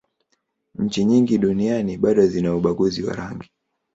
nchi 0.75 1.05
nyingi 1.05 1.37
duniani 1.37 1.97
bado 1.97 2.27
zina 2.27 2.55
ubaguzi 2.55 3.03
wa 3.03 3.13
rangi 3.13 3.49